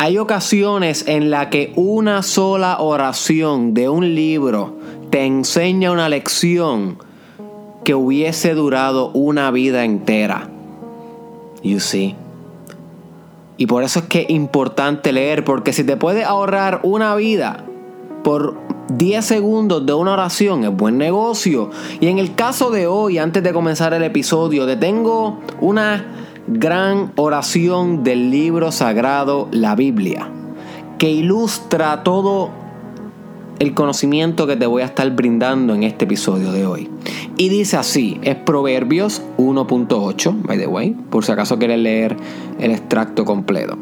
[0.00, 4.78] hay ocasiones en las que una sola oración de un libro
[5.10, 6.96] te enseña una lección
[7.84, 10.48] que hubiese durado una vida entera.
[11.62, 12.16] You see.
[13.58, 17.66] Y por eso es que es importante leer, porque si te puedes ahorrar una vida
[18.24, 18.56] por
[18.88, 21.68] 10 segundos de una oración, es buen negocio.
[22.00, 27.12] Y en el caso de hoy, antes de comenzar el episodio, te tengo una gran
[27.16, 30.28] oración del libro sagrado, la Biblia,
[30.98, 32.50] que ilustra todo
[33.60, 36.88] el conocimiento que te voy a estar brindando en este episodio de hoy.
[37.36, 42.16] Y dice así, es Proverbios 1.8, by the way, por si acaso quieres leer
[42.58, 43.78] el extracto completo.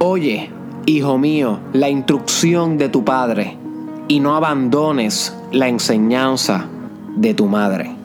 [0.00, 0.50] Oye,
[0.86, 3.56] hijo mío, la instrucción de tu padre
[4.08, 6.66] y no abandones la enseñanza
[7.14, 7.99] de tu madre.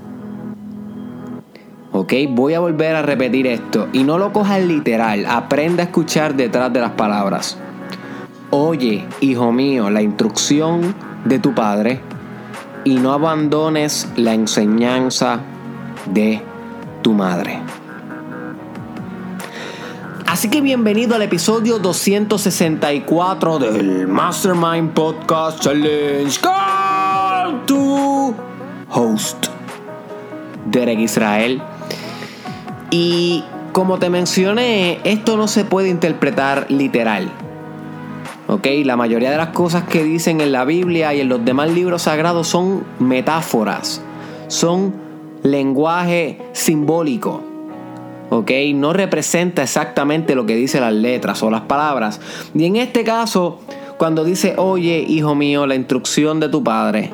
[2.05, 2.13] ¿Ok?
[2.29, 6.71] Voy a volver a repetir esto y no lo cojas literal, aprenda a escuchar detrás
[6.71, 7.57] de las palabras.
[8.51, 10.93] Oye, hijo mío, la instrucción
[11.25, 12.01] de tu padre
[12.83, 15.39] y no abandones la enseñanza
[16.05, 16.43] de
[17.01, 17.59] tu madre.
[20.27, 28.35] Así que bienvenido al episodio 264 del Mastermind Podcast Challenge con tu
[28.91, 29.47] host,
[30.67, 31.63] Derek Israel.
[32.91, 37.29] Y como te mencioné, esto no se puede interpretar literal.
[38.47, 38.67] ¿ok?
[38.83, 42.03] La mayoría de las cosas que dicen en la Biblia y en los demás libros
[42.03, 44.01] sagrados son metáforas,
[44.47, 44.93] son
[45.43, 47.41] lenguaje simbólico,
[48.29, 48.51] ¿ok?
[48.73, 52.19] No representa exactamente lo que dicen las letras o las palabras.
[52.53, 53.59] Y en este caso,
[53.97, 57.11] cuando dice, oye, hijo mío, la instrucción de tu padre,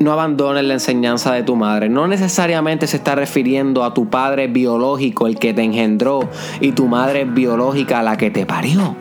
[0.00, 1.88] no abandones la enseñanza de tu madre.
[1.88, 6.28] No necesariamente se está refiriendo a tu padre biológico, el que te engendró,
[6.60, 8.96] y tu madre biológica, la que te parió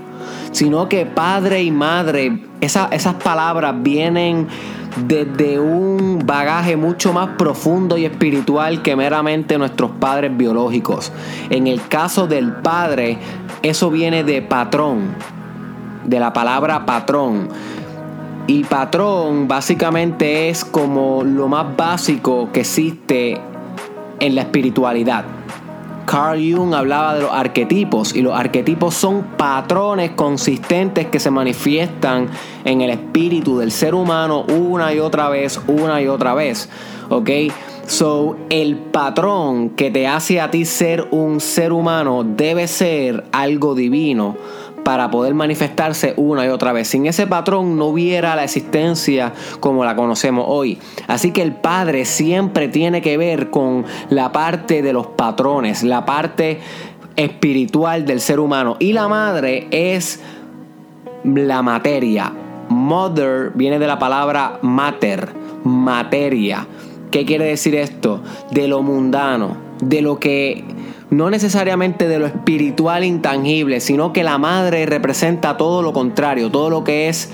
[0.53, 4.47] sino que padre y madre, esas palabras vienen
[5.07, 11.11] desde un bagaje mucho más profundo y espiritual que meramente nuestros padres biológicos.
[11.49, 13.17] En el caso del padre,
[13.63, 15.15] eso viene de patrón,
[16.05, 17.49] de la palabra patrón.
[18.45, 23.39] Y patrón básicamente es como lo más básico que existe
[24.19, 25.23] en la espiritualidad.
[26.05, 32.27] Carl Jung hablaba de los arquetipos y los arquetipos son patrones consistentes que se manifiestan
[32.65, 36.69] en el espíritu del ser humano una y otra vez, una y otra vez.
[37.09, 37.29] ¿Ok?
[37.87, 43.75] So, el patrón que te hace a ti ser un ser humano debe ser algo
[43.75, 44.37] divino
[44.83, 46.87] para poder manifestarse una y otra vez.
[46.87, 50.79] Sin ese patrón no hubiera la existencia como la conocemos hoy.
[51.07, 56.05] Así que el Padre siempre tiene que ver con la parte de los patrones, la
[56.05, 56.59] parte
[57.15, 58.75] espiritual del ser humano.
[58.79, 60.19] Y la madre es
[61.23, 62.33] la materia.
[62.69, 65.29] Mother viene de la palabra mater,
[65.63, 66.67] materia.
[67.11, 68.21] ¿Qué quiere decir esto?
[68.51, 70.63] De lo mundano, de lo que
[71.13, 76.71] no necesariamente de lo espiritual intangible, sino que la madre representa todo lo contrario, todo
[76.71, 77.29] lo que es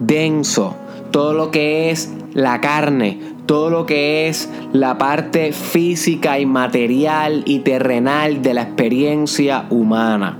[0.00, 0.74] denso,
[1.10, 7.42] todo lo que es la carne, todo lo que es la parte física y material
[7.44, 10.38] y terrenal de la experiencia humana.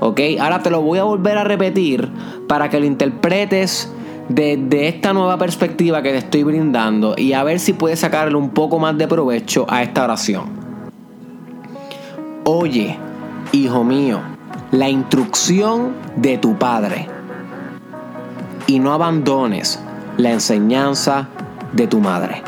[0.00, 0.20] ¿Ok?
[0.38, 2.10] Ahora te lo voy a volver a repetir
[2.46, 3.90] para que lo interpretes
[4.28, 8.50] desde esta nueva perspectiva que te estoy brindando y a ver si puedes sacarle un
[8.50, 10.65] poco más de provecho a esta oración.
[12.48, 12.96] Oye,
[13.50, 14.20] hijo mío,
[14.70, 17.08] la instrucción de tu padre
[18.68, 19.82] y no abandones
[20.16, 21.26] la enseñanza
[21.72, 22.44] de tu madre.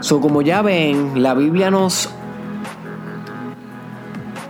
[0.00, 2.10] So, como ya ven, la Biblia nos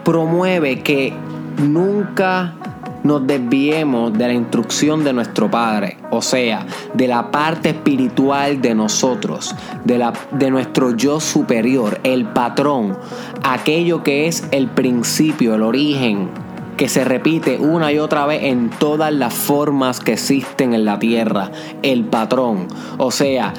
[0.03, 1.13] promueve que
[1.59, 2.55] nunca
[3.03, 8.75] nos desviemos de la instrucción de nuestro Padre, o sea, de la parte espiritual de
[8.75, 9.55] nosotros,
[9.85, 12.97] de, la, de nuestro yo superior, el patrón,
[13.43, 16.29] aquello que es el principio, el origen,
[16.77, 20.99] que se repite una y otra vez en todas las formas que existen en la
[20.99, 21.51] tierra,
[21.83, 22.69] el patrón,
[22.99, 23.53] o sea,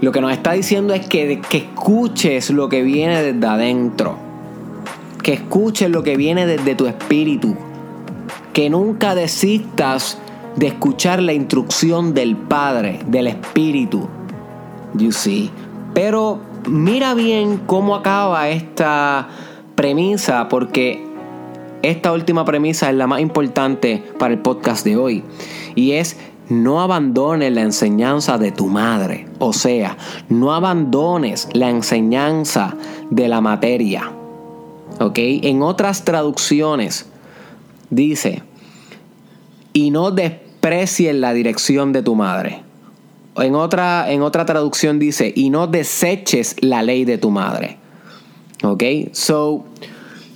[0.00, 4.18] lo que nos está diciendo es que, que escuches lo que viene desde adentro,
[5.22, 7.56] que escuches lo que viene desde tu espíritu,
[8.56, 10.16] que nunca desistas
[10.56, 14.08] de escuchar la instrucción del Padre, del Espíritu.
[14.94, 15.50] You see.
[15.92, 19.28] Pero mira bien cómo acaba esta
[19.74, 21.04] premisa, porque
[21.82, 25.22] esta última premisa es la más importante para el podcast de hoy.
[25.74, 26.16] Y es
[26.48, 29.28] no abandones la enseñanza de tu madre.
[29.38, 29.98] O sea,
[30.30, 32.74] no abandones la enseñanza
[33.10, 34.12] de la materia.
[34.98, 35.18] ¿Ok?
[35.18, 37.10] En otras traducciones
[37.90, 38.42] dice,
[39.72, 42.62] y no desprecies la dirección de tu madre.
[43.36, 47.78] En otra, en otra traducción dice, y no deseches la ley de tu madre.
[48.62, 48.82] ¿Ok?
[49.12, 49.64] So,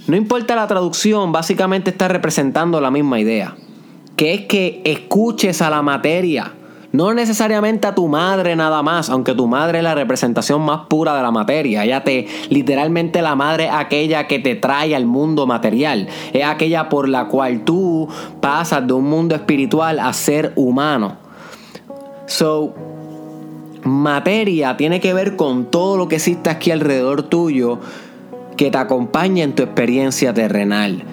[0.07, 3.57] no importa la traducción, básicamente está representando la misma idea
[4.21, 6.53] que es que escuches a la materia.
[6.93, 11.15] No necesariamente a tu madre nada más, aunque tu madre es la representación más pura
[11.15, 11.85] de la materia.
[11.85, 16.09] Ella te, literalmente la madre es aquella que te trae al mundo material.
[16.33, 18.09] Es aquella por la cual tú
[18.41, 21.17] pasas de un mundo espiritual a ser humano.
[22.27, 22.75] So,
[23.85, 27.79] materia tiene que ver con todo lo que existe aquí alrededor tuyo
[28.57, 31.05] que te acompaña en tu experiencia terrenal.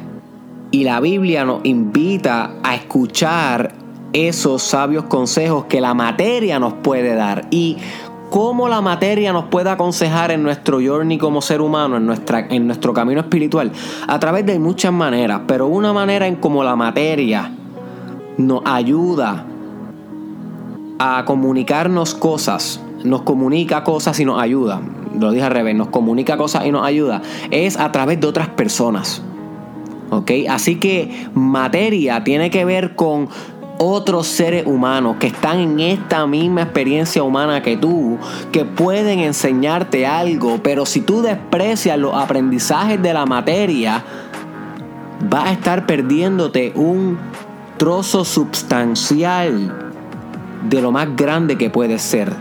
[0.71, 3.76] Y la Biblia nos invita a escuchar
[4.13, 7.47] esos sabios consejos que la materia nos puede dar.
[7.51, 7.77] Y
[8.29, 12.67] cómo la materia nos puede aconsejar en nuestro journey como ser humano, en, nuestra, en
[12.67, 13.71] nuestro camino espiritual,
[14.07, 17.51] a través de muchas maneras, pero una manera en cómo la materia
[18.37, 19.45] nos ayuda
[20.99, 24.81] a comunicarnos cosas, nos comunica cosas y nos ayuda,
[25.17, 27.21] lo dije al revés, nos comunica cosas y nos ayuda,
[27.51, 29.21] es a través de otras personas.
[30.49, 33.27] Así que materia tiene que ver con
[33.77, 38.17] otros seres humanos que están en esta misma experiencia humana que tú,
[38.51, 44.03] que pueden enseñarte algo, pero si tú desprecias los aprendizajes de la materia,
[45.29, 47.17] vas a estar perdiéndote un
[47.77, 49.91] trozo substancial
[50.67, 52.33] de lo más grande que puede ser.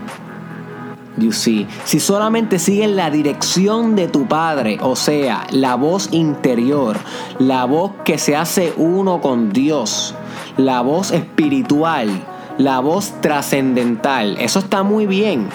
[1.17, 1.67] You see.
[1.83, 6.95] Si solamente sigues la dirección de tu Padre, o sea, la voz interior,
[7.39, 10.13] la voz que se hace uno con Dios,
[10.57, 12.09] la voz espiritual,
[12.57, 15.47] la voz trascendental, eso está muy bien.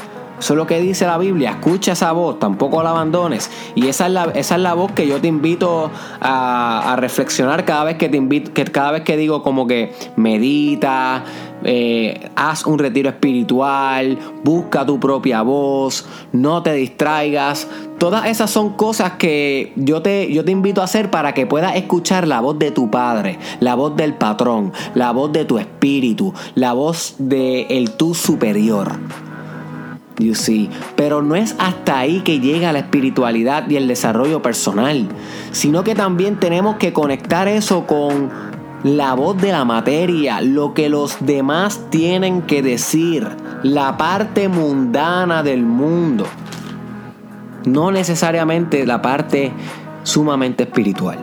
[0.43, 1.51] Eso es lo que dice la Biblia.
[1.51, 3.49] Escucha esa voz, tampoco la abandones.
[3.77, 5.89] Y esa es la, esa es la voz que yo te invito
[6.21, 11.23] a, reflexionar cada vez que te invito, que cada vez que digo como que medita,
[11.63, 17.69] eh, haz un retiro espiritual, busca tu propia voz, no te distraigas.
[18.03, 21.77] Todas esas son cosas que yo te, yo te invito a hacer para que puedas
[21.77, 26.35] escuchar la voz de tu padre, la voz del patrón, la voz de tu espíritu,
[26.57, 28.99] la voz del el tú superior.
[30.19, 30.69] You see.
[30.97, 35.07] Pero no es hasta ahí que llega la espiritualidad y el desarrollo personal,
[35.53, 38.31] sino que también tenemos que conectar eso con
[38.83, 43.29] la voz de la materia, lo que los demás tienen que decir,
[43.63, 46.27] la parte mundana del mundo,
[47.65, 49.53] no necesariamente la parte
[50.03, 51.19] sumamente espiritual.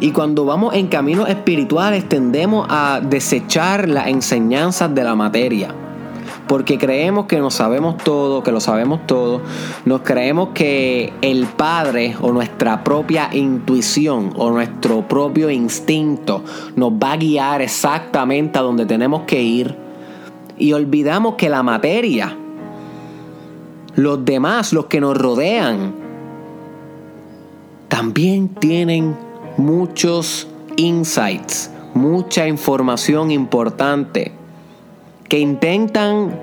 [0.00, 5.74] Y cuando vamos en caminos espirituales tendemos a desechar las enseñanzas de la materia
[6.46, 9.40] porque creemos que nos sabemos todo, que lo sabemos todo,
[9.84, 16.44] nos creemos que el Padre o nuestra propia intuición o nuestro propio instinto
[16.76, 19.76] nos va a guiar exactamente a donde tenemos que ir
[20.58, 22.36] y olvidamos que la materia,
[23.96, 25.94] los demás, los que nos rodean,
[27.88, 29.16] también tienen
[29.56, 34.32] muchos insights, mucha información importante
[35.28, 36.38] que intentan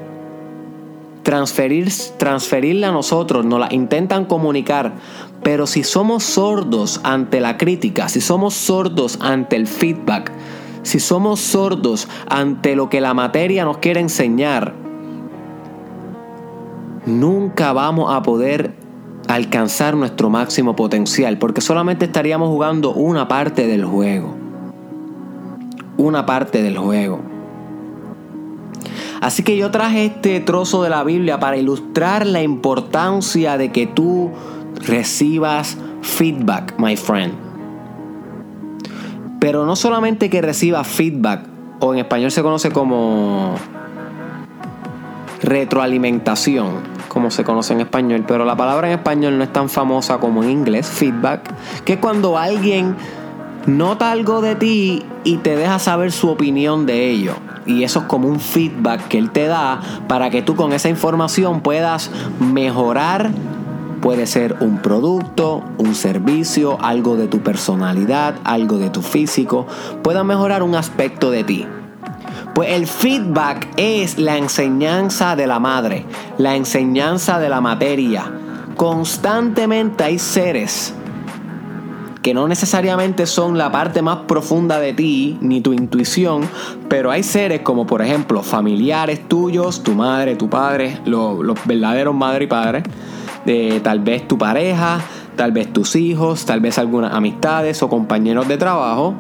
[1.23, 4.93] transferir, transferirla a nosotros, nos la intentan comunicar,
[5.43, 10.31] pero si somos sordos ante la crítica, si somos sordos ante el feedback,
[10.83, 14.73] si somos sordos ante lo que la materia nos quiere enseñar,
[17.05, 18.75] nunca vamos a poder
[19.27, 24.35] alcanzar nuestro máximo potencial, porque solamente estaríamos jugando una parte del juego.
[25.97, 27.19] Una parte del juego.
[29.21, 33.85] Así que yo traje este trozo de la Biblia para ilustrar la importancia de que
[33.85, 34.31] tú
[34.87, 37.33] recibas feedback, my friend.
[39.39, 41.47] Pero no solamente que recibas feedback,
[41.79, 43.55] o en español se conoce como
[45.41, 50.19] retroalimentación, como se conoce en español, pero la palabra en español no es tan famosa
[50.19, 51.41] como en inglés, feedback,
[51.83, 52.95] que es cuando alguien
[53.65, 58.05] nota algo de ti y te deja saber su opinión de ello y eso es
[58.05, 63.31] como un feedback que él te da para que tú con esa información puedas mejorar.
[64.01, 69.67] Puede ser un producto, un servicio, algo de tu personalidad, algo de tu físico.
[70.01, 71.67] Pueda mejorar un aspecto de ti.
[72.53, 76.05] Pues el feedback es la enseñanza de la madre,
[76.37, 78.31] la enseñanza de la materia.
[78.75, 80.93] Constantemente hay seres
[82.21, 86.47] que no necesariamente son la parte más profunda de ti ni tu intuición,
[86.87, 92.45] pero hay seres como por ejemplo familiares tuyos, tu madre, tu padre, los, verdaderos madre
[92.45, 92.83] y padre,
[93.45, 94.99] de, tal vez tu pareja,
[95.35, 99.15] tal vez tus hijos, tal vez algunas amistades o compañeros de trabajo,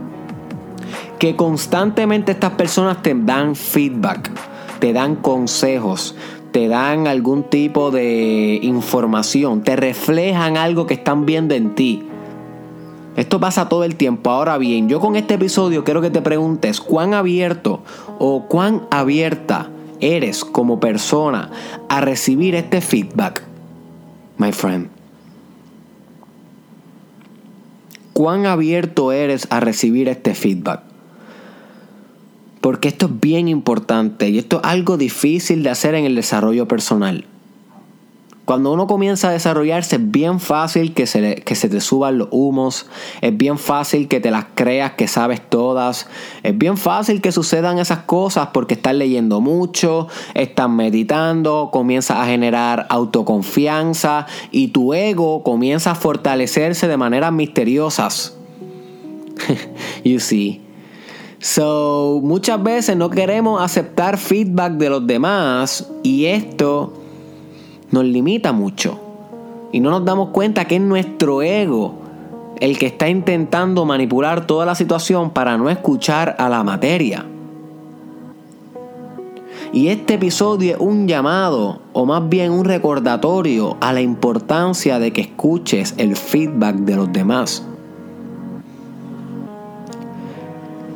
[1.21, 4.31] que constantemente estas personas te dan feedback,
[4.79, 6.15] te dan consejos,
[6.51, 12.01] te dan algún tipo de información, te reflejan algo que están viendo en ti.
[13.15, 14.31] Esto pasa todo el tiempo.
[14.31, 17.83] Ahora bien, yo con este episodio quiero que te preguntes cuán abierto
[18.17, 21.51] o cuán abierta eres como persona
[21.87, 23.43] a recibir este feedback,
[24.39, 24.89] my friend.
[28.13, 30.89] ¿Cuán abierto eres a recibir este feedback?
[32.61, 36.67] Porque esto es bien importante y esto es algo difícil de hacer en el desarrollo
[36.67, 37.25] personal.
[38.45, 42.27] Cuando uno comienza a desarrollarse es bien fácil que se, que se te suban los
[42.31, 42.87] humos,
[43.21, 46.07] es bien fácil que te las creas que sabes todas,
[46.43, 52.25] es bien fácil que sucedan esas cosas porque estás leyendo mucho, estás meditando, comienzas a
[52.25, 58.35] generar autoconfianza y tu ego comienza a fortalecerse de maneras misteriosas.
[60.03, 60.60] you see.
[61.41, 66.93] So, muchas veces no queremos aceptar feedback de los demás y esto
[67.89, 68.99] nos limita mucho.
[69.71, 71.95] Y no nos damos cuenta que es nuestro ego
[72.59, 77.25] el que está intentando manipular toda la situación para no escuchar a la materia.
[79.73, 85.11] Y este episodio es un llamado, o más bien un recordatorio a la importancia de
[85.11, 87.65] que escuches el feedback de los demás.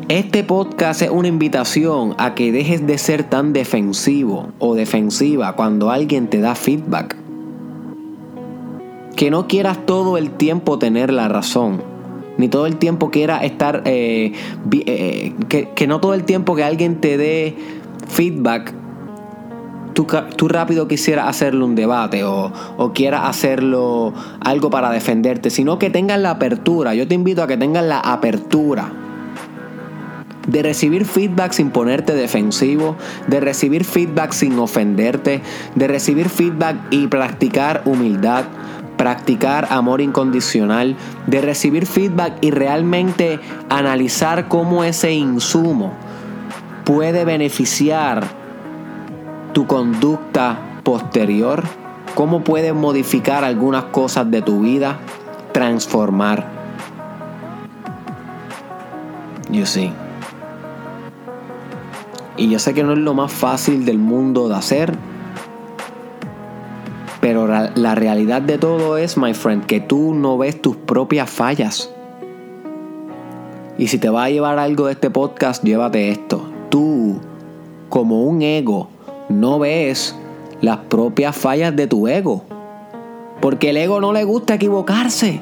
[0.08, 5.90] Este podcast es una invitación a que dejes de ser tan defensivo o defensiva cuando
[5.90, 7.16] alguien te da feedback.
[9.16, 11.82] Que no quieras todo el tiempo tener la razón.
[12.38, 13.82] Ni todo el tiempo quieras estar...
[13.86, 14.34] Eh,
[14.72, 17.56] eh, que, no todo el tiempo que alguien te dé
[18.08, 18.76] feedback
[19.96, 25.80] Tú, tú, rápido quisieras hacerle un debate o, o, quieras hacerlo algo para defenderte, sino
[25.80, 26.94] que tengas la apertura.
[26.94, 29.05] Yo te invito a que tengas la apertura
[30.48, 32.96] de recibir feedback sin ponerte defensivo,
[33.28, 35.42] de recibir feedback sin ofenderte,
[35.75, 38.46] de recibir feedback y practicar humildad,
[38.98, 40.96] practicar amor incondicional,
[41.28, 45.94] de recibir feedback y realmente analizar cómo ese insumo
[46.84, 48.25] puede beneficiar
[49.54, 51.64] tu conducta posterior,
[52.14, 55.00] cómo puede modificar algunas cosas de tu vida,
[55.52, 56.54] transformar.
[59.50, 60.05] You see.
[62.38, 64.98] Y yo sé que no es lo más fácil del mundo de hacer.
[67.22, 71.89] Pero la realidad de todo es, my friend, que tú no ves tus propias fallas.
[73.77, 76.46] Y si te va a llevar algo de este podcast, llévate esto.
[76.70, 77.20] Tú,
[77.89, 78.89] como un ego,
[79.27, 80.15] no ves
[80.62, 82.44] las propias fallas de tu ego.
[83.42, 85.42] Porque el ego no le gusta equivocarse.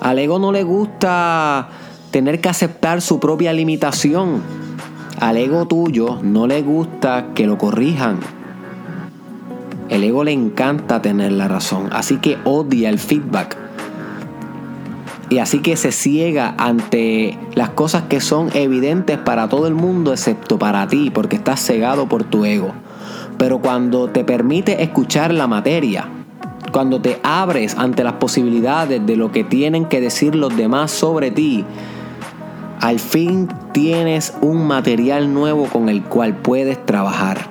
[0.00, 1.68] Al ego no le gusta
[2.10, 4.42] tener que aceptar su propia limitación.
[5.20, 8.18] Al ego tuyo no le gusta que lo corrijan.
[9.88, 13.56] El ego le encanta tener la razón, así que odia el feedback.
[15.30, 20.12] Y así que se ciega ante las cosas que son evidentes para todo el mundo
[20.12, 22.72] excepto para ti, porque estás cegado por tu ego.
[23.38, 26.08] Pero cuando te permite escuchar la materia,
[26.72, 31.30] cuando te abres ante las posibilidades de lo que tienen que decir los demás sobre
[31.30, 31.64] ti,
[32.80, 37.46] al fin tienes un material nuevo con el cual puedes trabajar.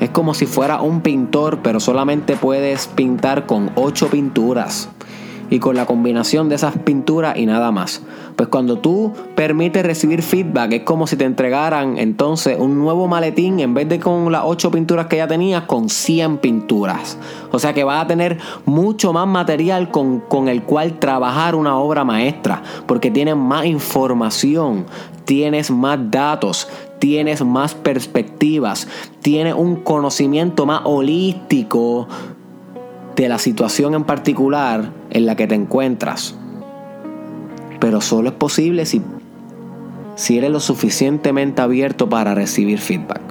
[0.00, 4.88] Es como si fuera un pintor, pero solamente puedes pintar con ocho pinturas
[5.50, 8.02] y con la combinación de esas pinturas y nada más.
[8.36, 13.60] Pues cuando tú permites recibir feedback, es como si te entregaran entonces un nuevo maletín
[13.60, 17.18] en vez de con las 8 pinturas que ya tenías, con 100 pinturas.
[17.50, 21.76] O sea que vas a tener mucho más material con, con el cual trabajar una
[21.76, 24.86] obra maestra, porque tienes más información,
[25.24, 26.68] tienes más datos,
[27.00, 28.86] tienes más perspectivas,
[29.20, 32.06] tienes un conocimiento más holístico
[33.16, 36.34] de la situación en particular en la que te encuentras.
[37.78, 39.02] Pero solo es posible si,
[40.16, 43.30] si eres lo suficientemente abierto para recibir feedback.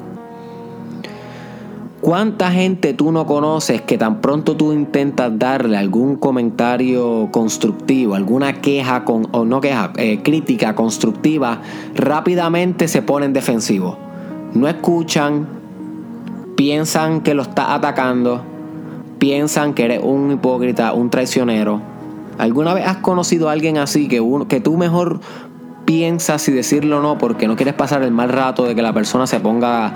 [2.01, 8.61] ¿Cuánta gente tú no conoces que tan pronto tú intentas darle algún comentario constructivo, alguna
[8.61, 11.61] queja con, o no queja, eh, crítica constructiva,
[11.95, 13.97] rápidamente se ponen defensivos?
[14.53, 15.45] No escuchan,
[16.55, 18.43] piensan que lo está atacando,
[19.19, 21.81] piensan que eres un hipócrita, un traicionero
[22.39, 25.19] ¿Alguna vez has conocido a alguien así que, uno, que tú mejor
[25.83, 28.93] piensas si decirlo o no porque no quieres pasar el mal rato de que la
[28.93, 29.93] persona se ponga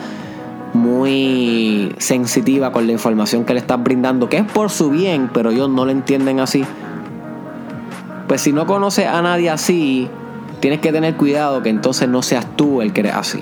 [0.74, 5.52] muy sensitiva con la información que le estás brindando, que es por su bien, pero
[5.52, 6.66] ellos no lo entienden así?
[8.28, 10.10] Pues si no conoces a nadie así,
[10.60, 13.42] tienes que tener cuidado que entonces no seas tú el que eres así.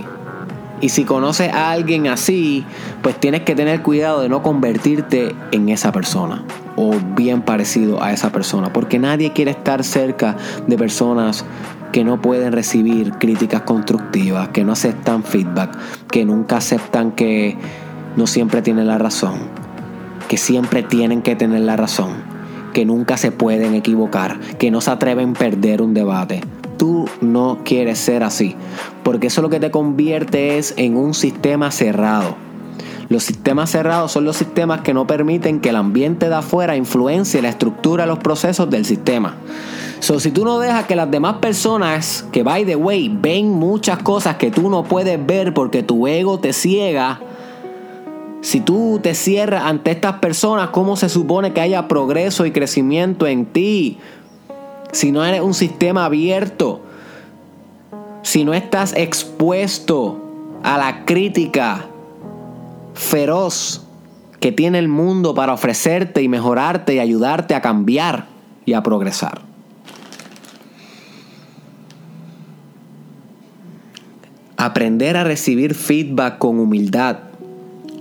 [0.81, 2.65] Y si conoces a alguien así,
[3.03, 6.43] pues tienes que tener cuidado de no convertirte en esa persona
[6.75, 11.45] o bien parecido a esa persona, porque nadie quiere estar cerca de personas
[11.91, 15.77] que no pueden recibir críticas constructivas, que no aceptan feedback,
[16.09, 17.57] que nunca aceptan que
[18.15, 19.39] no siempre tienen la razón,
[20.27, 22.13] que siempre tienen que tener la razón,
[22.73, 26.41] que nunca se pueden equivocar, que no se atreven a perder un debate
[26.81, 28.55] tú no quieres ser así,
[29.03, 32.35] porque eso lo que te convierte es en un sistema cerrado.
[33.07, 37.43] Los sistemas cerrados son los sistemas que no permiten que el ambiente de afuera influencie
[37.43, 39.35] la estructura los procesos del sistema.
[39.99, 43.99] So, si tú no dejas que las demás personas, que by the way, ven muchas
[43.99, 47.19] cosas que tú no puedes ver porque tu ego te ciega,
[48.41, 53.27] si tú te cierras ante estas personas, ¿cómo se supone que haya progreso y crecimiento
[53.27, 53.99] en ti?
[54.91, 56.81] Si no eres un sistema abierto,
[58.23, 60.21] si no estás expuesto
[60.63, 61.85] a la crítica
[62.93, 63.85] feroz
[64.39, 68.27] que tiene el mundo para ofrecerte y mejorarte y ayudarte a cambiar
[68.65, 69.41] y a progresar.
[74.57, 77.17] Aprender a recibir feedback con humildad.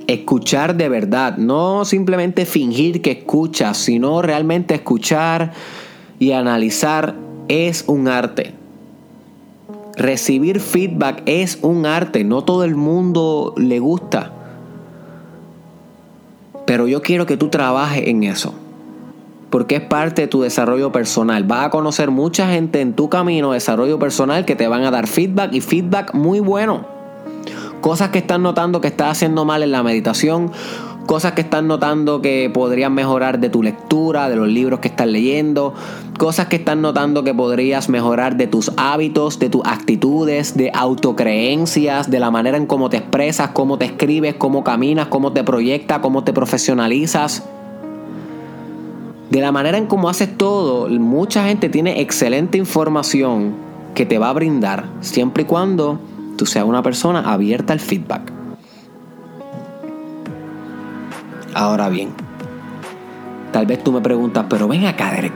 [0.07, 1.37] Escuchar de verdad.
[1.37, 5.53] No simplemente fingir que escuchas, sino realmente escuchar
[6.21, 7.17] y analizar
[7.49, 8.55] es un arte.
[9.97, 14.31] Recibir feedback es un arte, no todo el mundo le gusta.
[16.67, 18.55] Pero yo quiero que tú trabajes en eso.
[19.49, 21.43] Porque es parte de tu desarrollo personal.
[21.43, 24.93] Vas a conocer mucha gente en tu camino de desarrollo personal que te van a
[24.93, 26.85] dar feedback y feedback muy bueno.
[27.81, 30.53] Cosas que están notando que estás haciendo mal en la meditación
[31.11, 35.09] cosas que estás notando que podrían mejorar de tu lectura, de los libros que estás
[35.09, 35.75] leyendo,
[36.21, 42.13] cosas que estás notando que podrías mejorar de tus hábitos, de tus actitudes, de autocreencias,
[42.13, 45.99] de la manera en cómo te expresas, cómo te escribes, cómo caminas, cómo te proyectas,
[45.99, 47.43] cómo te profesionalizas.
[49.31, 53.57] De la manera en cómo haces todo, mucha gente tiene excelente información
[53.97, 55.99] que te va a brindar siempre y cuando
[56.37, 58.40] tú seas una persona abierta al feedback.
[61.55, 62.11] Ahora bien,
[63.53, 65.33] tal vez tú me preguntas, pero ven acá, Derek.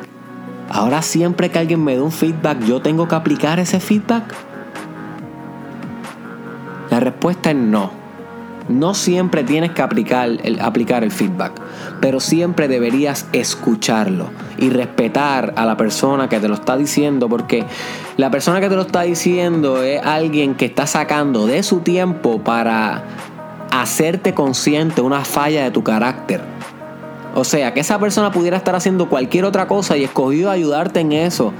[0.70, 4.34] Ahora siempre que alguien me da un feedback, yo tengo que aplicar ese feedback.
[6.90, 8.04] La respuesta es no.
[8.68, 11.52] No siempre tienes que aplicar el, aplicar el feedback,
[12.00, 17.66] pero siempre deberías escucharlo y respetar a la persona que te lo está diciendo, porque
[18.16, 22.40] la persona que te lo está diciendo es alguien que está sacando de su tiempo
[22.42, 23.04] para
[23.70, 26.42] hacerte consciente una falla de tu carácter.
[27.34, 31.12] O sea, que esa persona pudiera estar haciendo cualquier otra cosa y escogió ayudarte en
[31.12, 31.52] eso.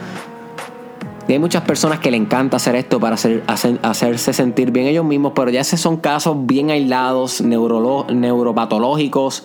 [1.28, 3.42] Hay muchas personas que le encanta hacer esto para hacer,
[3.82, 9.44] hacerse sentir bien ellos mismos, pero ya esos son casos bien aislados, neuropatológicos,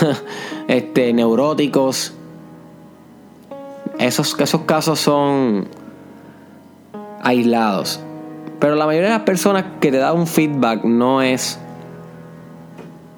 [0.68, 2.14] este, neuróticos.
[3.98, 5.68] Esos, esos casos son
[7.22, 8.00] aislados.
[8.60, 11.58] Pero la mayoría de las personas que te da un feedback no es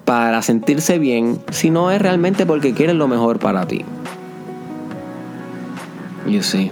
[0.05, 3.85] para sentirse bien, sino es realmente porque quieren lo mejor para ti.
[6.27, 6.71] You see.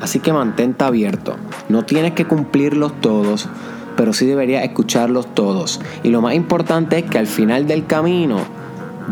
[0.00, 1.36] Así que mantente abierto.
[1.68, 3.48] No tienes que cumplirlos todos,
[3.96, 5.80] pero sí deberías escucharlos todos.
[6.02, 8.38] Y lo más importante es que al final del camino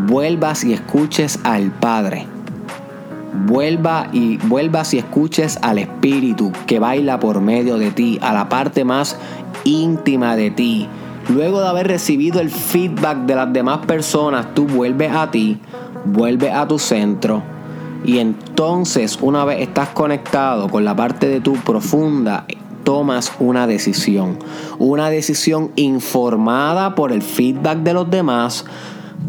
[0.09, 2.27] vuelvas y escuches al Padre.
[3.33, 8.49] Vuelva y vuelvas y escuches al Espíritu que baila por medio de ti, a la
[8.49, 9.17] parte más
[9.65, 10.89] íntima de ti,
[11.29, 15.61] Luego de haber recibido el feedback de las demás personas, tú vuelves a ti,
[16.05, 17.43] vuelves a tu centro
[18.05, 22.47] y entonces una vez estás conectado con la parte de tu profunda,
[22.85, 24.39] tomas una decisión.
[24.79, 28.65] Una decisión informada por el feedback de los demás,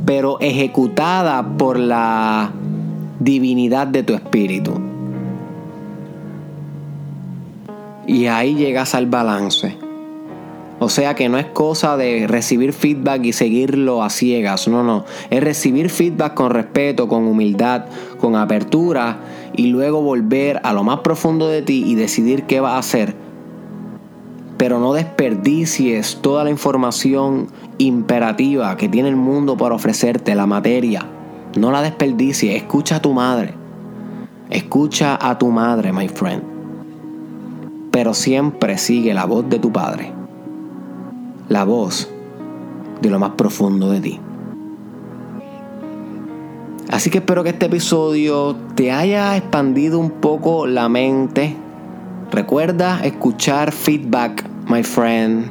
[0.05, 2.51] pero ejecutada por la
[3.21, 4.73] divinidad de tu espíritu.
[8.07, 9.77] Y ahí llegas al balance.
[10.79, 15.05] O sea que no es cosa de recibir feedback y seguirlo a ciegas, no, no.
[15.29, 17.85] Es recibir feedback con respeto, con humildad,
[18.19, 19.19] con apertura
[19.55, 23.13] y luego volver a lo más profundo de ti y decidir qué vas a hacer.
[24.57, 31.05] Pero no desperdicies toda la información imperativa que tiene el mundo para ofrecerte, la materia.
[31.55, 32.55] No la desperdicies.
[32.55, 33.53] Escucha a tu madre.
[34.49, 36.43] Escucha a tu madre, my friend.
[37.91, 40.11] Pero siempre sigue la voz de tu padre.
[41.49, 42.09] La voz
[43.01, 44.19] de lo más profundo de ti.
[46.89, 51.55] Así que espero que este episodio te haya expandido un poco la mente.
[52.31, 55.49] Recuerda escuchar feedback, my friend.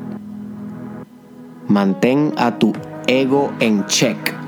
[1.68, 2.72] Mantén a tu
[3.06, 4.39] ego en check.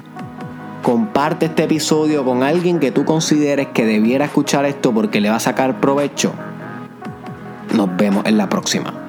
[0.83, 5.37] Comparte este episodio con alguien que tú consideres que debiera escuchar esto porque le va
[5.37, 6.33] a sacar provecho.
[7.73, 9.02] Nos vemos en la próxima.